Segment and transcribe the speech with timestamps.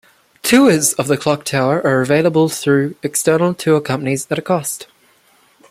[0.41, 4.87] Tours of the clock tower are available through external tour companies at a cost.